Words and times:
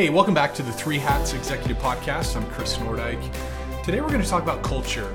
Hey, 0.00 0.08
welcome 0.08 0.32
back 0.32 0.54
to 0.54 0.62
the 0.62 0.72
Three 0.72 0.96
Hats 0.96 1.34
Executive 1.34 1.76
Podcast. 1.76 2.34
I'm 2.34 2.48
Chris 2.52 2.78
Nordike. 2.78 3.22
Today 3.84 4.00
we're 4.00 4.08
going 4.08 4.22
to 4.22 4.26
talk 4.26 4.42
about 4.42 4.62
culture. 4.62 5.14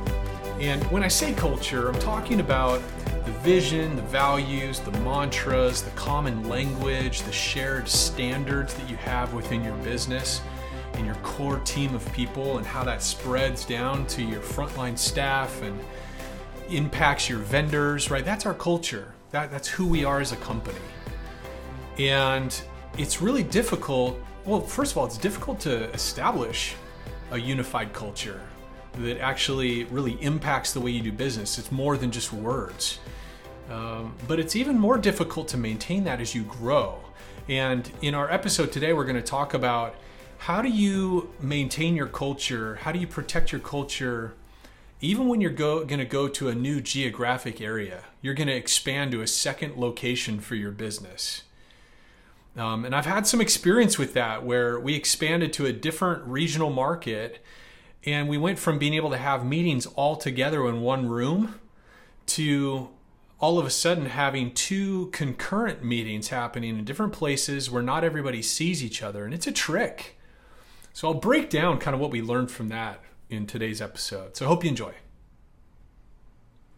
And 0.60 0.84
when 0.92 1.04
I 1.04 1.08
say 1.08 1.34
culture, 1.34 1.90
I'm 1.90 1.98
talking 1.98 2.40
about 2.40 2.84
the 3.26 3.32
vision, 3.32 3.96
the 3.96 4.04
values, 4.04 4.80
the 4.80 4.92
mantras, 5.00 5.82
the 5.82 5.90
common 5.96 6.48
language, 6.48 7.24
the 7.24 7.32
shared 7.32 7.90
standards 7.90 8.76
that 8.76 8.88
you 8.88 8.96
have 8.98 9.34
within 9.34 9.64
your 9.64 9.74
business 9.78 10.40
and 10.94 11.04
your 11.04 11.16
core 11.24 11.58
team 11.62 11.96
of 11.96 12.14
people, 12.14 12.60
and 12.60 12.68
how 12.68 12.84
that 12.84 13.02
spreads 13.02 13.66
down 13.66 14.06
to 14.06 14.22
your 14.22 14.40
frontline 14.40 14.96
staff 14.96 15.64
and 15.64 15.80
impacts 16.70 17.28
your 17.28 17.40
vendors, 17.40 18.12
right? 18.12 18.24
That's 18.24 18.46
our 18.46 18.54
culture. 18.54 19.16
That, 19.32 19.50
that's 19.50 19.68
who 19.68 19.88
we 19.88 20.06
are 20.06 20.22
as 20.22 20.32
a 20.32 20.38
company. 20.38 20.78
And 21.98 22.62
it's 23.00 23.20
really 23.20 23.42
difficult. 23.42 24.20
Well, 24.46 24.62
first 24.62 24.92
of 24.92 25.00
all, 25.00 25.08
it's 25.08 25.18
difficult 25.18 25.60
to 25.62 25.92
establish 25.92 26.76
a 27.32 27.38
unified 27.40 27.94
culture 27.94 28.40
that 29.00 29.20
actually 29.20 29.86
really 29.86 30.22
impacts 30.22 30.72
the 30.72 30.80
way 30.80 30.92
you 30.92 31.02
do 31.02 31.12
business. 31.12 31.58
It's 31.58 31.72
more 31.72 31.98
than 31.98 32.12
just 32.12 32.32
words. 32.32 33.00
Um, 33.72 34.14
but 34.28 34.40
it's 34.40 34.56
even 34.56 34.78
more 34.78 35.00
difficult 35.00 35.48
to 35.48 35.58
maintain 35.58 36.04
that 36.04 36.22
as 36.22 36.36
you 36.36 36.44
grow. 36.44 37.00
And 37.50 37.90
in 38.04 38.14
our 38.14 38.32
episode 38.32 38.72
today, 38.72 38.94
we're 38.94 39.06
going 39.06 39.16
to 39.16 39.24
talk 39.24 39.56
about 39.56 39.96
how 40.38 40.62
do 40.62 40.70
you 40.70 41.34
maintain 41.42 41.96
your 41.96 42.06
culture? 42.06 42.76
How 42.76 42.92
do 42.92 43.00
you 43.00 43.08
protect 43.08 43.52
your 43.52 43.62
culture 43.62 44.36
even 45.02 45.28
when 45.28 45.42
you're 45.42 45.50
going 45.50 45.88
to 45.88 46.06
go 46.06 46.28
to 46.28 46.50
a 46.50 46.56
new 46.56 46.82
geographic 46.82 47.62
area? 47.62 48.04
You're 48.22 48.36
going 48.36 48.50
to 48.50 48.56
expand 48.56 49.12
to 49.14 49.22
a 49.22 49.28
second 49.28 49.78
location 49.78 50.40
for 50.40 50.54
your 50.54 50.72
business. 50.72 51.45
Um, 52.58 52.86
and 52.86 52.96
I've 52.96 53.06
had 53.06 53.28
some 53.28 53.42
experience 53.42 53.98
with 53.98 54.14
that 54.14 54.46
where 54.46 54.80
we 54.80 54.96
expanded 54.96 55.52
to 55.54 55.66
a 55.66 55.74
different 55.74 56.24
regional 56.26 56.70
market 56.70 57.44
and 58.06 58.30
we 58.30 58.38
went 58.38 58.60
from 58.60 58.78
being 58.78 58.94
able 58.94 59.10
to 59.10 59.18
have 59.18 59.46
meetings 59.46 59.86
all 59.88 60.16
together 60.16 60.68
in 60.68 60.82
one 60.82 61.10
room 61.10 61.60
to 62.28 62.90
all 63.40 63.60
of 63.60 63.66
a 63.66 63.70
sudden 63.70 64.06
having 64.06 64.54
two 64.54 65.08
concurrent 65.08 65.84
meetings 65.84 66.30
happening 66.30 66.78
in 66.78 66.86
different 66.86 67.14
places 67.14 67.70
where 67.70 67.84
not 67.84 68.04
everybody 68.04 68.42
sees 68.42 68.84
each 68.84 69.04
other. 69.04 69.26
And 69.26 69.34
it's 69.34 69.48
a 69.48 69.52
trick. 69.52 70.18
So 70.94 71.10
I'll 71.10 71.16
break 71.16 71.50
down 71.50 71.80
kind 71.80 71.94
of 71.94 72.00
what 72.00 72.12
we 72.12 72.22
learned 72.22 72.52
from 72.52 72.70
that 72.70 73.02
in 73.30 73.48
today's 73.48 73.82
episode. 73.82 74.38
So 74.38 74.46
I 74.46 74.48
hope 74.48 74.64
you 74.64 74.70
enjoy. 74.70 74.94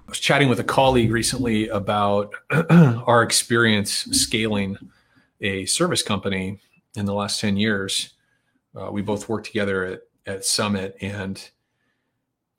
I 0.07 0.09
was 0.09 0.19
chatting 0.19 0.49
with 0.49 0.59
a 0.59 0.63
colleague 0.63 1.11
recently 1.11 1.67
about 1.67 2.33
our 2.71 3.21
experience 3.21 3.91
scaling 4.11 4.77
a 5.41 5.65
service 5.65 6.03
company 6.03 6.59
in 6.95 7.05
the 7.05 7.13
last 7.13 7.39
10 7.39 7.57
years. 7.57 8.13
Uh, 8.75 8.91
we 8.91 9.01
both 9.01 9.29
worked 9.29 9.47
together 9.47 9.83
at, 9.85 10.01
at 10.25 10.45
Summit. 10.45 10.95
And 11.01 11.49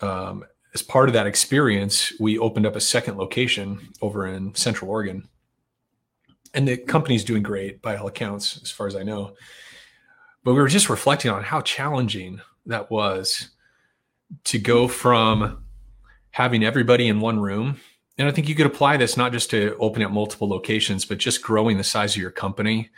um, 0.00 0.44
as 0.74 0.82
part 0.82 1.08
of 1.08 1.12
that 1.12 1.26
experience, 1.26 2.12
we 2.20 2.38
opened 2.38 2.66
up 2.66 2.76
a 2.76 2.80
second 2.80 3.18
location 3.18 3.88
over 4.00 4.26
in 4.26 4.54
Central 4.54 4.90
Oregon. 4.90 5.28
And 6.54 6.66
the 6.66 6.76
company's 6.76 7.24
doing 7.24 7.42
great 7.42 7.82
by 7.82 7.96
all 7.96 8.06
accounts, 8.06 8.60
as 8.62 8.70
far 8.70 8.86
as 8.86 8.96
I 8.96 9.02
know. 9.02 9.34
But 10.44 10.54
we 10.54 10.60
were 10.60 10.68
just 10.68 10.88
reflecting 10.88 11.30
on 11.30 11.42
how 11.42 11.60
challenging 11.60 12.40
that 12.66 12.90
was 12.90 13.50
to 14.44 14.58
go 14.58 14.88
from 14.88 15.64
having 16.30 16.64
everybody 16.64 17.08
in 17.08 17.20
one 17.20 17.40
room 17.40 17.78
and 18.18 18.26
I 18.26 18.32
think 18.32 18.48
you 18.48 18.54
could 18.54 18.66
apply 18.66 18.96
this 18.96 19.16
not 19.16 19.32
just 19.32 19.50
to 19.50 19.76
opening 19.78 20.06
up 20.06 20.12
multiple 20.12 20.48
locations, 20.48 21.04
but 21.04 21.18
just 21.18 21.40
growing 21.42 21.76
the 21.76 21.84
size 21.84 22.14
of 22.14 22.20
your 22.20 22.32
company. 22.32 22.90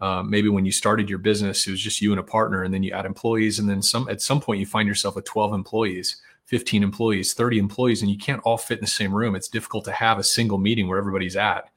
Um, 0.00 0.30
maybe 0.30 0.48
when 0.48 0.64
you 0.64 0.72
started 0.72 1.10
your 1.10 1.18
business, 1.18 1.66
it 1.66 1.72
was 1.72 1.80
just 1.80 2.00
you 2.00 2.12
and 2.12 2.20
a 2.20 2.24
partner, 2.24 2.62
and 2.62 2.72
then 2.72 2.82
you 2.82 2.92
add 2.92 3.04
employees, 3.04 3.58
and 3.58 3.68
then 3.68 3.82
some. 3.82 4.08
At 4.08 4.22
some 4.22 4.40
point, 4.40 4.60
you 4.60 4.66
find 4.66 4.88
yourself 4.88 5.16
with 5.16 5.26
12 5.26 5.52
employees, 5.52 6.22
15 6.46 6.82
employees, 6.82 7.34
30 7.34 7.58
employees, 7.58 8.00
and 8.00 8.10
you 8.10 8.16
can't 8.16 8.40
all 8.44 8.56
fit 8.56 8.78
in 8.78 8.84
the 8.84 8.90
same 8.90 9.12
room. 9.12 9.34
It's 9.34 9.48
difficult 9.48 9.84
to 9.86 9.92
have 9.92 10.18
a 10.18 10.24
single 10.24 10.56
meeting 10.56 10.88
where 10.88 10.98
everybody's 10.98 11.36
at, 11.36 11.68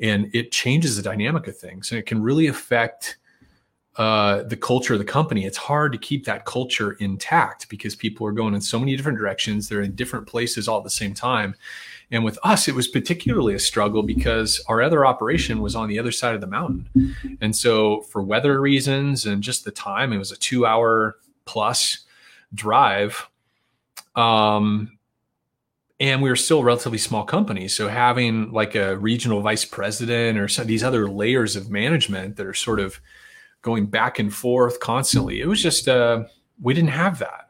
and 0.00 0.28
it 0.34 0.52
changes 0.52 0.96
the 0.96 1.02
dynamic 1.02 1.46
of 1.46 1.56
things, 1.56 1.90
and 1.90 1.98
it 1.98 2.06
can 2.06 2.20
really 2.20 2.48
affect 2.48 3.16
uh, 3.96 4.42
the 4.42 4.56
culture 4.56 4.94
of 4.94 4.98
the 4.98 5.04
company. 5.04 5.44
It's 5.44 5.56
hard 5.56 5.92
to 5.92 5.98
keep 5.98 6.24
that 6.24 6.44
culture 6.44 6.92
intact 7.00 7.68
because 7.68 7.94
people 7.94 8.26
are 8.26 8.32
going 8.32 8.54
in 8.54 8.60
so 8.60 8.78
many 8.78 8.96
different 8.96 9.18
directions. 9.18 9.68
They're 9.68 9.82
in 9.82 9.94
different 9.94 10.26
places 10.26 10.68
all 10.68 10.78
at 10.78 10.84
the 10.84 10.90
same 10.90 11.14
time 11.14 11.54
and 12.10 12.24
with 12.24 12.38
us, 12.42 12.68
it 12.68 12.74
was 12.74 12.86
particularly 12.86 13.54
a 13.54 13.58
struggle 13.58 14.02
because 14.02 14.62
our 14.68 14.82
other 14.82 15.06
operation 15.06 15.60
was 15.60 15.74
on 15.74 15.88
the 15.88 15.98
other 15.98 16.12
side 16.12 16.34
of 16.34 16.40
the 16.40 16.46
mountain. 16.46 16.88
And 17.40 17.56
so, 17.56 18.02
for 18.02 18.22
weather 18.22 18.60
reasons 18.60 19.26
and 19.26 19.42
just 19.42 19.64
the 19.64 19.70
time, 19.70 20.12
it 20.12 20.18
was 20.18 20.30
a 20.30 20.36
two 20.36 20.66
hour 20.66 21.16
plus 21.44 22.04
drive. 22.54 23.28
Um, 24.14 24.98
and 25.98 26.22
we 26.22 26.28
were 26.28 26.36
still 26.36 26.60
a 26.60 26.64
relatively 26.64 26.98
small 26.98 27.24
company. 27.24 27.68
So, 27.68 27.88
having 27.88 28.52
like 28.52 28.74
a 28.74 28.96
regional 28.96 29.40
vice 29.40 29.64
president 29.64 30.38
or 30.38 30.46
some, 30.46 30.66
these 30.66 30.84
other 30.84 31.08
layers 31.08 31.56
of 31.56 31.70
management 31.70 32.36
that 32.36 32.46
are 32.46 32.54
sort 32.54 32.80
of 32.80 33.00
going 33.64 33.86
back 33.86 34.20
and 34.20 34.32
forth 34.32 34.78
constantly, 34.78 35.40
it 35.40 35.46
was 35.46 35.60
just, 35.60 35.88
uh, 35.88 36.22
we 36.62 36.72
didn't 36.72 36.90
have 36.90 37.18
that. 37.18 37.48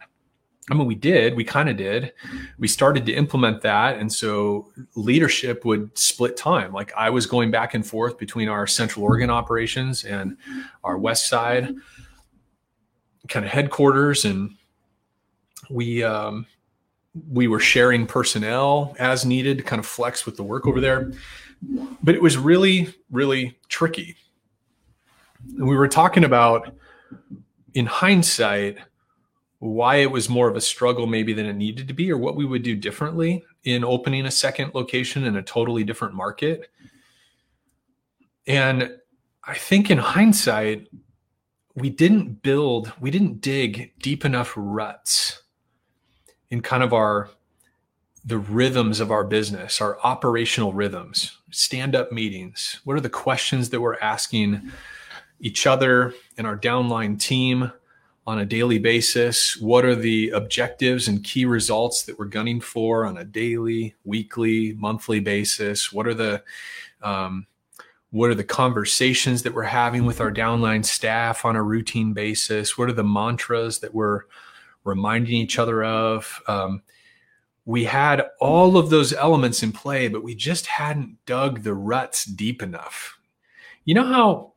I 0.71 0.75
mean, 0.75 0.87
we 0.87 0.95
did, 0.95 1.37
we 1.37 1.45
kind 1.45 1.69
of 1.69 1.77
did. 1.77 2.15
We 2.59 2.69
started 2.69 3.05
to 3.05 3.13
implement 3.13 3.61
that. 3.63 3.99
And 3.99 4.11
so 4.11 4.73
leadership 4.95 5.63
would 5.67 5.91
split 5.99 6.39
time. 6.39 6.73
Like 6.73 6.91
I 6.97 7.11
was 7.11 7.27
going 7.27 7.51
back 7.51 7.75
and 7.75 7.87
forth 7.87 8.17
between 8.17 8.49
our 8.49 8.67
Central 8.67 9.05
Oregon 9.05 9.29
operations 9.29 10.05
and 10.05 10.39
our 10.83 10.97
West 10.97 11.29
Side 11.29 11.75
kind 13.29 13.45
of 13.45 13.53
headquarters. 13.53 14.25
And 14.25 14.53
we, 15.69 16.03
um, 16.03 16.47
we 17.29 17.47
were 17.47 17.61
sharing 17.61 18.07
personnel 18.07 18.97
as 18.99 19.27
needed 19.27 19.59
to 19.59 19.65
kind 19.65 19.81
of 19.81 19.87
flex 19.87 20.25
with 20.25 20.37
the 20.37 20.45
work 20.45 20.67
over 20.67 20.81
there. 20.81 21.13
But 22.03 22.15
it 22.15 22.23
was 22.23 22.39
really, 22.39 22.95
really 23.11 23.59
tricky. 23.69 24.17
And 25.59 25.69
we 25.69 25.77
were 25.77 25.89
talking 25.89 26.25
about 26.25 26.75
in 27.75 27.87
hindsight, 27.87 28.79
why 29.59 29.97
it 29.97 30.11
was 30.11 30.29
more 30.29 30.49
of 30.49 30.57
a 30.57 30.61
struggle 30.61 31.07
maybe 31.07 31.33
than 31.33 31.47
it 31.47 31.55
needed 31.55 31.89
to 31.89 31.95
be 31.95 32.11
or 32.11 32.19
what 32.19 32.37
we 32.37 32.45
would 32.45 32.63
do 32.63 32.77
differently 32.77 33.43
in 33.65 33.83
opening 33.83 34.27
a 34.27 34.31
second 34.31 34.75
location 34.75 35.25
in 35.25 35.37
a 35.37 35.43
totally 35.43 35.85
different 35.85 36.15
market. 36.15 36.71
And 38.47 38.91
i 39.47 39.55
think 39.55 39.91
in 39.91 39.99
hindsight 39.99 40.89
we 41.75 41.91
didn't 41.91 42.43
build 42.43 42.93
we 43.01 43.11
didn't 43.11 43.41
dig 43.41 43.93
deep 43.99 44.25
enough 44.25 44.53
ruts 44.57 45.43
in 46.51 46.63
kind 46.63 46.83
of 46.83 46.93
our 46.93 47.29
the 48.25 48.39
rhythms 48.39 49.01
of 49.01 49.11
our 49.11 49.25
business 49.25 49.81
our 49.83 49.99
operational 50.03 50.73
rhythms 50.73 51.39
stand 51.55 51.95
up 51.95 52.11
meetings. 52.11 52.81
What 52.85 52.97
are 52.97 53.01
the 53.01 53.09
questions 53.09 53.71
that 53.71 53.81
we're 53.81 53.99
asking 53.99 54.73
each 55.41 55.67
other 55.67 56.15
and 56.37 56.47
our 56.47 56.59
downline 56.59 57.19
team 57.19 57.73
on 58.27 58.39
a 58.39 58.47
daily 58.47 58.79
basis? 58.79 59.57
What 59.59 59.85
are 59.85 59.95
the 59.95 60.31
objectives 60.31 61.09
and 61.09 61.23
key 61.23 61.45
results 61.45 62.05
that 62.05 62.19
we're 62.19 62.27
gunning 62.27 62.61
for 62.61 63.05
on 63.05 63.19
a 63.19 63.25
daily, 63.25 63.95
weekly, 64.05 64.75
monthly 64.75 65.21
basis? 65.21 65.93
What 65.93 66.07
are 66.07 66.15
the 66.15 66.43
um, 67.03 67.47
what 68.11 68.31
are 68.31 68.35
the 68.35 68.45
conversations 68.45 69.43
that 69.43 69.53
we're 69.55 69.65
having 69.65 70.07
with 70.07 70.21
our 70.21 70.33
downline 70.33 70.85
staff 70.85 71.45
on 71.45 71.57
a 71.57 71.63
routine 71.63 72.13
basis? 72.13 72.79
What 72.79 72.89
are 72.89 72.93
the 72.93 73.03
mantras 73.03 73.81
that 73.81 73.93
we're 73.93 74.21
reminding 74.85 75.35
each 75.35 75.59
other 75.59 75.83
of? 75.83 76.41
Um, 76.47 76.83
we 77.65 77.85
had 77.85 78.27
all 78.41 78.77
of 78.77 78.91
those 78.91 79.13
elements 79.13 79.65
in 79.65 79.73
play, 79.73 80.07
but 80.07 80.23
we 80.23 80.35
just 80.35 80.67
hadn't 80.67 81.19
dug 81.27 81.63
the 81.63 81.75
ruts 81.75 82.25
deep 82.25 82.63
enough. 82.63 83.19
You 83.85 83.95
know 83.95 84.05
how 84.07 84.54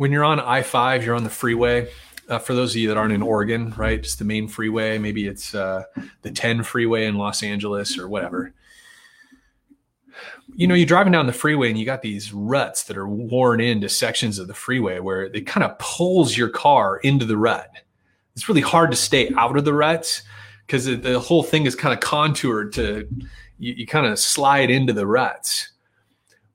when 0.00 0.10
you're 0.10 0.24
on 0.24 0.40
I 0.40 0.62
5, 0.62 1.04
you're 1.04 1.14
on 1.14 1.24
the 1.24 1.28
freeway 1.28 1.86
uh, 2.26 2.38
for 2.38 2.54
those 2.54 2.72
of 2.72 2.80
you 2.80 2.88
that 2.88 2.96
aren't 2.96 3.12
in 3.12 3.20
Oregon, 3.20 3.74
right? 3.76 3.98
It's 3.98 4.14
the 4.14 4.24
main 4.24 4.48
freeway. 4.48 4.96
Maybe 4.96 5.26
it's 5.26 5.54
uh, 5.54 5.82
the 6.22 6.30
10 6.30 6.62
freeway 6.62 7.04
in 7.04 7.16
Los 7.16 7.42
Angeles 7.42 7.98
or 7.98 8.08
whatever. 8.08 8.54
You 10.54 10.66
know, 10.66 10.74
you're 10.74 10.86
driving 10.86 11.12
down 11.12 11.26
the 11.26 11.34
freeway 11.34 11.68
and 11.68 11.78
you 11.78 11.84
got 11.84 12.00
these 12.00 12.32
ruts 12.32 12.84
that 12.84 12.96
are 12.96 13.06
worn 13.06 13.60
into 13.60 13.90
sections 13.90 14.38
of 14.38 14.46
the 14.46 14.54
freeway 14.54 15.00
where 15.00 15.24
it 15.24 15.46
kind 15.46 15.64
of 15.64 15.78
pulls 15.78 16.34
your 16.34 16.48
car 16.48 16.96
into 16.96 17.26
the 17.26 17.36
rut. 17.36 17.70
It's 18.34 18.48
really 18.48 18.62
hard 18.62 18.90
to 18.92 18.96
stay 18.96 19.30
out 19.36 19.58
of 19.58 19.66
the 19.66 19.74
ruts 19.74 20.22
because 20.66 20.86
the 20.86 21.20
whole 21.20 21.42
thing 21.42 21.66
is 21.66 21.74
kind 21.74 21.92
of 21.92 22.00
contoured 22.00 22.72
to 22.72 23.06
you, 23.58 23.74
you 23.74 23.86
kind 23.86 24.06
of 24.06 24.18
slide 24.18 24.70
into 24.70 24.94
the 24.94 25.06
ruts. 25.06 25.72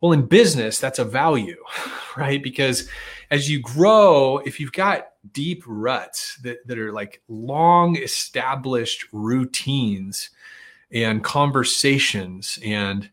Well, 0.02 0.14
in 0.14 0.26
business, 0.26 0.80
that's 0.80 0.98
a 0.98 1.06
value, 1.06 1.64
right? 2.18 2.42
Because 2.42 2.90
as 3.36 3.50
you 3.50 3.60
grow, 3.60 4.38
if 4.46 4.62
you've 4.62 4.72
got 4.72 5.10
deep 5.34 5.62
ruts 5.68 6.38
that, 6.38 6.66
that 6.66 6.80
are 6.80 6.94
like 6.94 7.22
long 7.28 7.98
established 7.98 9.06
routines 9.12 10.30
and 10.90 11.22
conversations 11.22 12.58
and 12.64 13.10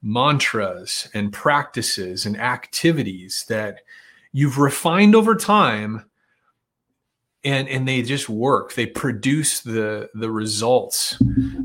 mantras 0.00 1.08
and 1.12 1.32
practices 1.32 2.24
and 2.24 2.38
activities 2.38 3.44
that 3.48 3.80
you've 4.30 4.58
refined 4.58 5.16
over 5.16 5.34
time 5.34 6.04
and 7.44 7.68
and 7.68 7.88
they 7.88 8.02
just 8.02 8.28
work 8.28 8.74
they 8.74 8.86
produce 8.86 9.60
the 9.60 10.08
the 10.14 10.30
results 10.30 11.16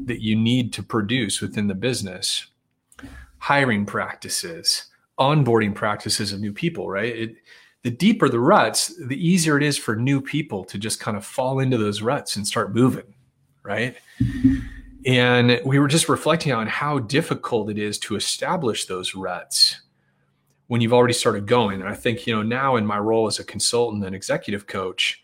that 0.06 0.22
you 0.22 0.36
need 0.36 0.74
to 0.74 0.82
produce 0.82 1.42
within 1.42 1.68
the 1.68 1.76
business. 1.76 2.48
Hiring 3.38 3.86
practices 3.86 4.88
onboarding 5.20 5.76
practices 5.76 6.34
of 6.34 6.40
new 6.40 6.54
people 6.54 6.90
right? 6.90 7.16
It, 7.16 7.36
the 7.88 7.96
deeper 7.96 8.28
the 8.28 8.40
ruts 8.40 8.94
the 9.08 9.16
easier 9.16 9.56
it 9.56 9.64
is 9.64 9.78
for 9.78 9.96
new 9.96 10.20
people 10.20 10.66
to 10.66 10.78
just 10.78 11.00
kind 11.00 11.16
of 11.16 11.26
fall 11.26 11.60
into 11.60 11.78
those 11.78 12.02
ruts 12.02 12.36
and 12.36 12.46
start 12.46 12.76
moving 12.76 13.14
right? 13.68 13.98
And 15.06 15.60
we 15.66 15.78
were 15.78 15.88
just 15.88 16.10
reflecting 16.10 16.54
on 16.54 16.68
how 16.68 17.00
difficult 17.00 17.70
it 17.70 17.78
is 17.78 18.00
to 18.00 18.16
establish 18.16 18.86
those 18.86 19.14
ruts 19.14 19.82
when 20.68 20.82
you've 20.82 20.94
already 20.94 21.14
started 21.14 21.46
going. 21.46 21.82
And 21.82 21.90
i 21.90 21.94
think 21.94 22.26
you 22.26 22.36
know 22.36 22.44
now 22.44 22.78
in 22.78 22.86
my 22.86 22.98
role 22.98 23.28
as 23.28 23.40
a 23.40 23.44
consultant 23.44 24.04
and 24.04 24.16
executive 24.16 24.68
coach 24.68 25.22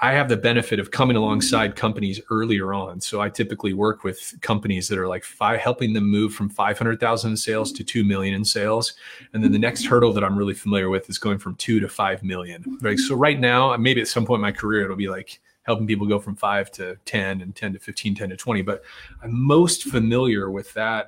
I 0.00 0.12
have 0.12 0.28
the 0.28 0.36
benefit 0.36 0.78
of 0.78 0.90
coming 0.90 1.16
alongside 1.16 1.74
companies 1.74 2.20
earlier 2.30 2.74
on. 2.74 3.00
So 3.00 3.22
I 3.22 3.30
typically 3.30 3.72
work 3.72 4.04
with 4.04 4.34
companies 4.42 4.88
that 4.88 4.98
are 4.98 5.08
like 5.08 5.24
five, 5.24 5.58
helping 5.58 5.94
them 5.94 6.04
move 6.04 6.34
from 6.34 6.50
500,000 6.50 7.30
in 7.30 7.36
sales 7.36 7.72
to 7.72 7.82
2 7.82 8.04
million 8.04 8.34
in 8.34 8.44
sales. 8.44 8.92
And 9.32 9.42
then 9.42 9.52
the 9.52 9.58
next 9.58 9.86
hurdle 9.86 10.12
that 10.12 10.22
I'm 10.22 10.36
really 10.36 10.52
familiar 10.52 10.90
with 10.90 11.08
is 11.08 11.16
going 11.16 11.38
from 11.38 11.54
two 11.54 11.80
to 11.80 11.88
5 11.88 12.22
million. 12.22 12.78
Right. 12.82 12.98
So 12.98 13.14
right 13.14 13.40
now, 13.40 13.74
maybe 13.78 14.02
at 14.02 14.08
some 14.08 14.26
point 14.26 14.38
in 14.38 14.42
my 14.42 14.52
career, 14.52 14.84
it'll 14.84 14.96
be 14.96 15.08
like 15.08 15.40
helping 15.62 15.86
people 15.86 16.06
go 16.06 16.18
from 16.18 16.36
five 16.36 16.70
to 16.72 16.96
10 17.06 17.40
and 17.40 17.56
10 17.56 17.72
to 17.72 17.78
15, 17.78 18.14
10 18.14 18.28
to 18.28 18.36
20. 18.36 18.62
But 18.62 18.82
I'm 19.22 19.46
most 19.46 19.84
familiar 19.84 20.50
with 20.50 20.74
that, 20.74 21.06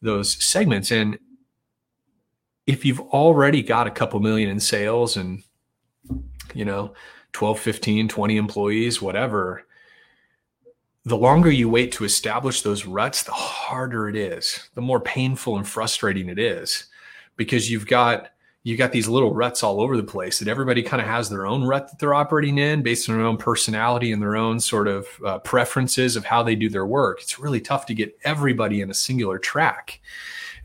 those 0.00 0.42
segments. 0.42 0.92
And 0.92 1.18
if 2.66 2.84
you've 2.84 3.00
already 3.00 3.62
got 3.62 3.88
a 3.88 3.90
couple 3.90 4.20
million 4.20 4.50
in 4.50 4.60
sales 4.60 5.16
and, 5.16 5.42
you 6.54 6.64
know, 6.64 6.94
12, 7.36 7.60
15, 7.60 8.08
20 8.08 8.36
employees, 8.38 9.02
whatever, 9.02 9.66
the 11.04 11.18
longer 11.18 11.50
you 11.50 11.68
wait 11.68 11.92
to 11.92 12.04
establish 12.04 12.62
those 12.62 12.86
ruts, 12.86 13.24
the 13.24 13.32
harder 13.32 14.08
it 14.08 14.16
is, 14.16 14.70
the 14.74 14.80
more 14.80 15.00
painful 15.00 15.58
and 15.58 15.68
frustrating 15.68 16.30
it 16.30 16.38
is 16.38 16.86
because 17.36 17.70
you've 17.70 17.86
got 17.86 18.30
you 18.62 18.74
got 18.74 18.90
these 18.90 19.06
little 19.06 19.34
ruts 19.34 19.62
all 19.62 19.82
over 19.82 19.98
the 19.98 20.02
place 20.02 20.38
that 20.38 20.48
everybody 20.48 20.82
kind 20.82 21.02
of 21.02 21.06
has 21.06 21.28
their 21.28 21.46
own 21.46 21.62
rut 21.62 21.88
that 21.90 21.98
they're 21.98 22.14
operating 22.14 22.56
in 22.56 22.82
based 22.82 23.06
on 23.10 23.16
their 23.16 23.26
own 23.26 23.36
personality 23.36 24.12
and 24.12 24.22
their 24.22 24.34
own 24.34 24.58
sort 24.58 24.88
of 24.88 25.06
uh, 25.24 25.38
preferences 25.40 26.16
of 26.16 26.24
how 26.24 26.42
they 26.42 26.56
do 26.56 26.70
their 26.70 26.86
work. 26.86 27.20
It's 27.20 27.38
really 27.38 27.60
tough 27.60 27.84
to 27.86 27.94
get 27.94 28.18
everybody 28.24 28.80
in 28.80 28.90
a 28.90 28.94
singular 28.94 29.38
track. 29.38 30.00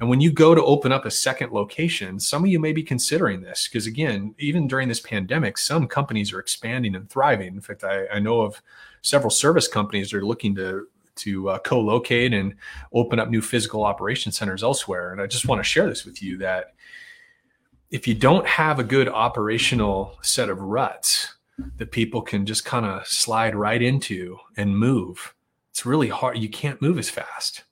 And 0.01 0.09
when 0.09 0.19
you 0.19 0.31
go 0.31 0.56
to 0.56 0.65
open 0.65 0.92
up 0.92 1.06
a 1.06 1.12
second 1.12 1.51
location, 1.51 2.19
some 2.19 2.44
of 2.44 2.50
you 2.50 2.59
may 2.59 2.74
be 2.74 2.81
considering 2.81 3.39
this 3.39 3.68
because, 3.68 3.86
again, 3.86 4.33
even 4.39 4.68
during 4.68 4.89
this 4.89 5.00
pandemic, 5.00 5.59
some 5.59 5.88
companies 5.88 6.33
are 6.33 6.39
expanding 6.39 6.95
and 6.95 7.07
thriving. 7.07 7.53
In 7.53 7.62
fact, 7.62 7.83
I, 7.83 8.07
I 8.07 8.18
know 8.18 8.42
of 8.42 8.63
several 9.03 9.30
service 9.30 9.68
companies 9.68 10.09
that 10.09 10.18
are 10.18 10.25
looking 10.25 10.56
to 10.56 10.88
to 11.13 11.50
uh, 11.50 11.59
co-locate 11.59 12.33
and 12.33 12.56
open 12.94 13.19
up 13.19 13.30
new 13.30 13.42
physical 13.42 13.83
operation 13.83 14.31
centers 14.31 14.63
elsewhere. 14.63 15.12
And 15.12 15.21
I 15.21 15.27
just 15.27 15.48
want 15.48 15.59
to 15.59 15.63
share 15.63 15.88
this 15.88 16.03
with 16.03 16.24
you 16.24 16.38
that 16.39 16.74
if 17.92 18.07
you 18.07 18.15
don't 18.15 18.48
have 18.48 18.80
a 18.80 18.83
good 18.83 19.07
operational 19.07 20.18
set 20.24 20.50
of 20.50 20.62
ruts 20.62 21.36
that 21.77 21.92
people 21.92 22.24
can 22.24 22.48
just 22.48 22.65
kind 22.65 22.88
of 22.88 23.06
slide 23.06 23.56
right 23.56 23.81
into 23.81 24.39
and 24.57 24.75
move, 24.75 25.36
it's 25.69 25.86
really 25.86 26.07
hard. 26.07 26.39
You 26.39 26.50
can't 26.50 26.81
move 26.81 26.98
as 26.98 27.09
fast 27.09 27.65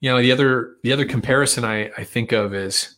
you 0.00 0.10
know 0.10 0.20
the 0.20 0.32
other 0.32 0.76
the 0.82 0.92
other 0.92 1.04
comparison 1.04 1.64
I, 1.64 1.90
I 1.96 2.04
think 2.04 2.32
of 2.32 2.54
is 2.54 2.96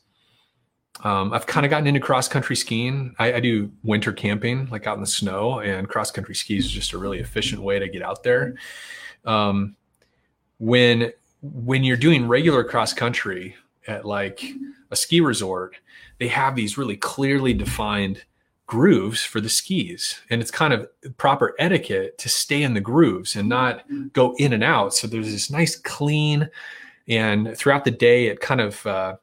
um, 1.03 1.33
I've 1.33 1.47
kind 1.47 1.65
of 1.65 1.71
gotten 1.71 1.87
into 1.87 2.01
cross 2.01 2.29
country 2.29 2.57
skiing. 2.57 3.15
I, 3.19 3.35
I, 3.35 3.41
do 3.41 3.73
winter 3.83 4.13
camping, 4.13 4.69
like 4.71 4.87
out 4.87 4.97
in 4.97 5.01
the 5.01 5.07
snow, 5.07 5.61
and 5.61 5.89
cross 5.89 6.11
country 6.11 6.35
skis 6.35 6.67
is 6.67 6.71
just 6.71 6.93
a 6.93 6.99
really 6.99 7.21
efficient 7.21 7.63
way 7.63 7.79
to 7.79 7.89
get 7.89 8.03
out 8.03 8.23
there. 8.23 8.57
Um, 9.25 9.77
when 10.59 11.13
when 11.41 11.85
you're 11.85 11.97
doing 11.97 12.29
regular 12.29 12.65
cross 12.65 12.93
country 12.93 13.57
at 13.87 14.05
like 14.05 14.45
a 14.91 14.97
ski 14.97 15.23
resort, 15.23 15.77
they 16.19 16.29
have 16.29 16.55
these 16.55 16.77
really 16.77 16.97
clearly 16.97 17.55
defined 17.55 18.25
grooves 18.67 19.25
for 19.25 19.41
the 19.41 19.49
skis, 19.49 20.21
and 20.29 20.43
it's 20.43 20.51
kind 20.51 20.75
of 20.75 20.87
proper 21.17 21.55
etiquette 21.59 22.19
to 22.19 22.29
stay 22.29 22.63
in 22.63 22.75
the 22.75 22.81
grooves 22.81 23.37
and 23.37 23.49
not 23.49 23.85
go 24.13 24.35
in 24.39 24.53
and 24.53 24.63
out. 24.63 24.93
So 24.93 25.07
there's 25.07 25.33
this 25.33 25.51
nice 25.51 25.77
clean 25.77 26.51
and 27.11 27.55
throughout 27.57 27.85
the 27.85 27.91
day 27.91 28.29
it 28.29 28.41
kind 28.41 28.61
of 28.61 28.87
uh, 28.87 29.17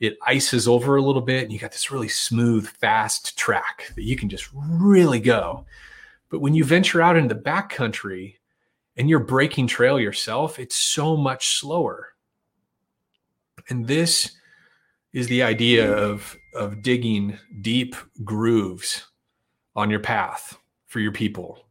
it 0.00 0.16
ices 0.26 0.66
over 0.66 0.96
a 0.96 1.02
little 1.02 1.22
bit 1.22 1.44
and 1.44 1.52
you 1.52 1.58
got 1.58 1.70
this 1.70 1.92
really 1.92 2.08
smooth 2.08 2.66
fast 2.66 3.38
track 3.38 3.92
that 3.94 4.02
you 4.02 4.16
can 4.16 4.28
just 4.28 4.48
really 4.54 5.20
go. 5.20 5.64
But 6.30 6.40
when 6.40 6.54
you 6.54 6.64
venture 6.64 7.00
out 7.00 7.16
into 7.16 7.32
the 7.32 7.40
backcountry 7.40 8.36
and 8.96 9.08
you're 9.08 9.20
breaking 9.20 9.68
trail 9.68 10.00
yourself 10.00 10.58
it's 10.58 10.74
so 10.74 11.16
much 11.16 11.58
slower. 11.58 12.14
And 13.68 13.86
this 13.86 14.32
is 15.12 15.28
the 15.28 15.42
idea 15.42 15.92
of 15.92 16.36
of 16.54 16.82
digging 16.82 17.38
deep 17.60 17.94
grooves 18.24 19.06
on 19.76 19.90
your 19.90 20.00
path 20.00 20.58
for 20.86 21.00
your 21.00 21.12
people 21.12 21.64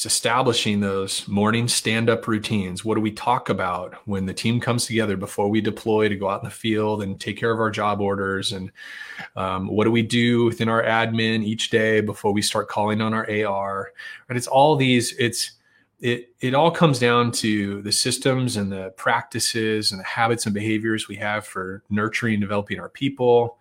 it's 0.00 0.06
establishing 0.06 0.80
those 0.80 1.28
morning 1.28 1.68
stand 1.68 2.08
up 2.08 2.26
routines. 2.26 2.82
What 2.82 2.94
do 2.94 3.02
we 3.02 3.10
talk 3.10 3.50
about 3.50 3.96
when 4.06 4.24
the 4.24 4.32
team 4.32 4.58
comes 4.58 4.86
together 4.86 5.14
before 5.14 5.50
we 5.50 5.60
deploy 5.60 6.08
to 6.08 6.16
go 6.16 6.30
out 6.30 6.40
in 6.40 6.48
the 6.48 6.54
field 6.54 7.02
and 7.02 7.20
take 7.20 7.36
care 7.36 7.50
of 7.50 7.60
our 7.60 7.70
job 7.70 8.00
orders? 8.00 8.52
And 8.52 8.72
um, 9.36 9.68
what 9.68 9.84
do 9.84 9.90
we 9.90 10.00
do 10.00 10.46
within 10.46 10.70
our 10.70 10.82
admin 10.82 11.44
each 11.44 11.68
day 11.68 12.00
before 12.00 12.32
we 12.32 12.40
start 12.40 12.70
calling 12.70 13.02
on 13.02 13.12
our 13.12 13.30
AR? 13.30 13.92
Right? 14.26 14.38
It's 14.38 14.46
all 14.46 14.74
these, 14.74 15.14
it's, 15.18 15.50
it, 16.00 16.30
it 16.40 16.54
all 16.54 16.70
comes 16.70 16.98
down 16.98 17.30
to 17.32 17.82
the 17.82 17.92
systems 17.92 18.56
and 18.56 18.72
the 18.72 18.94
practices 18.96 19.92
and 19.92 20.00
the 20.00 20.06
habits 20.06 20.46
and 20.46 20.54
behaviors 20.54 21.08
we 21.08 21.16
have 21.16 21.46
for 21.46 21.82
nurturing 21.90 22.36
and 22.36 22.40
developing 22.40 22.80
our 22.80 22.88
people, 22.88 23.58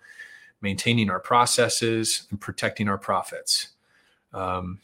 maintaining 0.62 1.10
our 1.10 1.20
processes, 1.20 2.28
and 2.32 2.40
protecting 2.40 2.88
our 2.88 2.98
profits. 2.98 3.72
Um, 4.32 4.80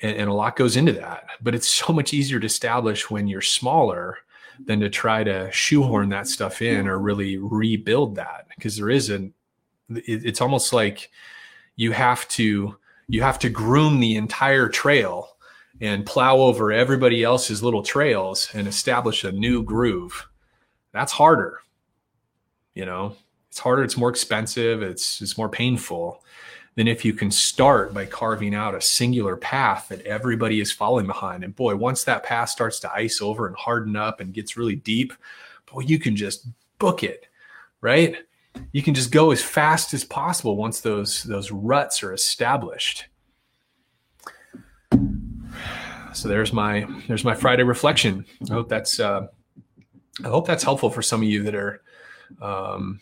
and, 0.00 0.16
and 0.16 0.30
a 0.30 0.32
lot 0.32 0.56
goes 0.56 0.76
into 0.76 0.92
that. 0.92 1.26
But 1.40 1.54
it's 1.54 1.68
so 1.68 1.92
much 1.92 2.14
easier 2.14 2.40
to 2.40 2.46
establish 2.46 3.10
when 3.10 3.26
you're 3.26 3.40
smaller 3.40 4.18
than 4.64 4.80
to 4.80 4.90
try 4.90 5.24
to 5.24 5.50
shoehorn 5.50 6.10
that 6.10 6.28
stuff 6.28 6.62
in 6.62 6.86
or 6.86 6.98
really 6.98 7.38
rebuild 7.38 8.16
that 8.16 8.46
because 8.54 8.76
there 8.76 8.90
isn't 8.90 9.34
it's 9.88 10.40
almost 10.40 10.72
like 10.72 11.10
you 11.76 11.92
have 11.92 12.28
to 12.28 12.76
you 13.08 13.22
have 13.22 13.38
to 13.38 13.48
groom 13.48 13.98
the 13.98 14.16
entire 14.16 14.68
trail 14.68 15.36
and 15.80 16.06
plow 16.06 16.36
over 16.36 16.70
everybody 16.70 17.22
else's 17.24 17.62
little 17.62 17.82
trails 17.82 18.50
and 18.54 18.68
establish 18.68 19.24
a 19.24 19.32
new 19.32 19.62
groove. 19.62 20.28
That's 20.92 21.12
harder 21.12 21.62
you 22.74 22.84
know? 22.84 23.16
It's 23.48 23.58
harder 23.58 23.82
it's 23.82 23.98
more 23.98 24.08
expensive 24.08 24.82
it's 24.82 25.20
it's 25.20 25.36
more 25.36 25.48
painful 25.48 26.24
than 26.74 26.88
if 26.88 27.04
you 27.04 27.12
can 27.12 27.30
start 27.30 27.92
by 27.92 28.06
carving 28.06 28.54
out 28.54 28.74
a 28.74 28.80
singular 28.80 29.36
path 29.36 29.88
that 29.88 30.00
everybody 30.02 30.60
is 30.60 30.72
following 30.72 31.06
behind. 31.06 31.44
And 31.44 31.54
boy, 31.54 31.76
once 31.76 32.04
that 32.04 32.22
path 32.22 32.48
starts 32.48 32.80
to 32.80 32.92
ice 32.92 33.20
over 33.20 33.46
and 33.46 33.56
harden 33.56 33.94
up 33.94 34.20
and 34.20 34.32
gets 34.32 34.56
really 34.56 34.76
deep, 34.76 35.12
boy, 35.70 35.80
you 35.80 35.98
can 35.98 36.16
just 36.16 36.46
book 36.78 37.02
it, 37.02 37.26
right? 37.82 38.16
You 38.72 38.82
can 38.82 38.94
just 38.94 39.10
go 39.10 39.30
as 39.30 39.42
fast 39.42 39.92
as 39.94 40.04
possible 40.04 40.56
once 40.56 40.80
those 40.80 41.22
those 41.24 41.50
ruts 41.50 42.02
are 42.02 42.12
established. 42.12 43.06
So 46.12 46.28
there's 46.28 46.52
my 46.52 46.86
there's 47.08 47.24
my 47.24 47.34
Friday 47.34 47.62
reflection. 47.62 48.24
I 48.50 48.54
hope 48.54 48.68
that's 48.68 49.00
uh, 49.00 49.28
I 50.24 50.28
hope 50.28 50.46
that's 50.46 50.62
helpful 50.64 50.90
for 50.90 51.02
some 51.02 51.22
of 51.22 51.28
you 51.28 51.42
that 51.44 51.54
are 51.54 51.82
um, 52.40 53.00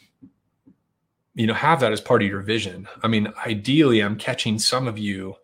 you 1.35 1.47
know 1.47 1.55
have 1.55 1.81
that 1.81 1.93
as 1.93 2.01
part 2.01 2.23
of 2.23 2.29
your 2.29 2.41
vision. 2.41 2.89
I 3.03 3.09
mean 3.09 3.33
ideally 3.47 4.01
i'm 4.01 4.17
catching 4.17 4.59
some 4.59 4.89
of 4.89 4.99
you 4.99 5.37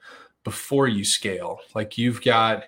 before 0.45 0.89
you 0.89 1.05
scale. 1.05 1.61
Like 1.75 1.99
you've 1.99 2.23
got 2.23 2.65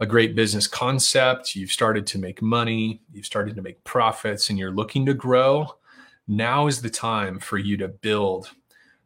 a 0.00 0.06
great 0.06 0.34
business 0.34 0.66
concept 0.66 1.54
you've 1.54 1.70
started 1.70 2.06
to 2.08 2.18
make 2.18 2.42
money 2.42 3.00
you've 3.12 3.26
started 3.26 3.54
to 3.56 3.62
make 3.62 3.82
profits 3.84 4.50
and 4.50 4.58
you're 4.58 4.72
looking 4.72 5.06
to 5.06 5.14
grow. 5.14 5.68
Now 6.26 6.66
is 6.66 6.80
the 6.80 6.90
time 6.90 7.38
for 7.38 7.58
you 7.58 7.76
to 7.78 7.88
build 7.88 8.50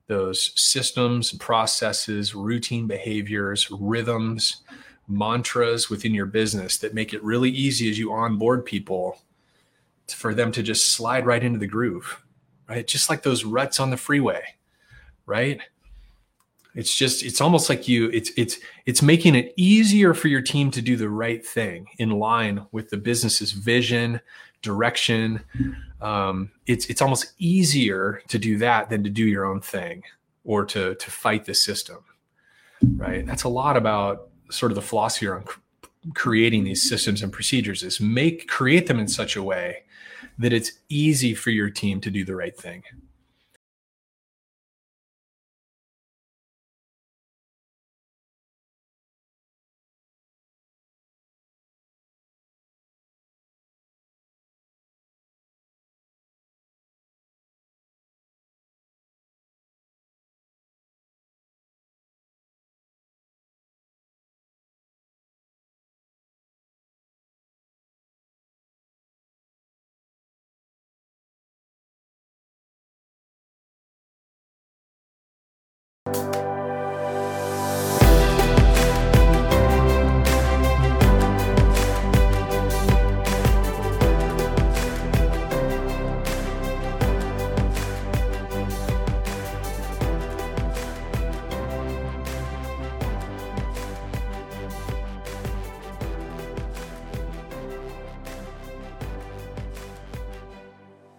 those 0.06 0.52
systems 0.56 1.32
processes 1.32 2.34
routine 2.34 2.86
behaviors 2.86 3.70
rhythms 3.70 4.62
mantras 5.08 5.88
within 5.90 6.14
your 6.14 6.26
business 6.26 6.78
that 6.78 6.94
make 6.94 7.12
it 7.12 7.22
really 7.24 7.50
easy 7.50 7.90
as 7.90 7.98
you 7.98 8.12
onboard 8.12 8.64
people 8.64 9.18
for 10.08 10.34
them 10.34 10.52
to 10.52 10.62
just 10.62 10.92
slide 10.92 11.26
right 11.26 11.42
into 11.42 11.58
the 11.58 11.66
groove 11.66 12.22
right? 12.68 12.86
Just 12.86 13.08
like 13.08 13.22
those 13.22 13.44
ruts 13.44 13.80
on 13.80 13.90
the 13.90 13.96
freeway, 13.96 14.42
right? 15.26 15.60
It's 16.74 16.94
just 16.94 17.24
it's 17.24 17.40
almost 17.40 17.68
like 17.68 17.88
you 17.88 18.08
it's 18.10 18.30
it's 18.36 18.58
it's 18.86 19.02
making 19.02 19.34
it 19.34 19.52
easier 19.56 20.14
for 20.14 20.28
your 20.28 20.42
team 20.42 20.70
to 20.72 20.82
do 20.82 20.96
the 20.96 21.08
right 21.08 21.44
thing 21.44 21.86
in 21.98 22.10
line 22.10 22.66
with 22.70 22.90
the 22.90 22.96
business's 22.96 23.52
vision, 23.52 24.20
direction. 24.62 25.42
Um, 26.00 26.52
it's 26.66 26.86
it's 26.86 27.02
almost 27.02 27.32
easier 27.38 28.22
to 28.28 28.38
do 28.38 28.58
that 28.58 28.90
than 28.90 29.02
to 29.02 29.10
do 29.10 29.24
your 29.24 29.44
own 29.44 29.60
thing 29.60 30.04
or 30.44 30.64
to 30.66 30.94
to 30.94 31.10
fight 31.10 31.46
the 31.46 31.54
system, 31.54 32.04
right? 32.96 33.26
That's 33.26 33.44
a 33.44 33.48
lot 33.48 33.76
about 33.76 34.28
sort 34.50 34.70
of 34.70 34.76
the 34.76 34.82
philosophy 34.82 35.26
around 35.26 35.48
creating 36.14 36.64
these 36.64 36.88
systems 36.88 37.22
and 37.22 37.32
procedures 37.32 37.82
is 37.82 38.00
make 38.00 38.46
create 38.46 38.86
them 38.86 38.98
in 38.98 39.08
such 39.08 39.36
a 39.36 39.42
way 39.42 39.82
that 40.38 40.52
it's 40.52 40.72
easy 40.88 41.34
for 41.34 41.50
your 41.50 41.70
team 41.70 42.00
to 42.00 42.10
do 42.10 42.24
the 42.24 42.36
right 42.36 42.56
thing. 42.56 42.82